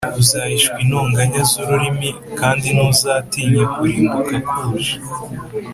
[0.21, 2.09] Uzahishwa intonganya z’ururimi,
[2.39, 4.95] Kandi ntuzatinya kurimbuka kuje.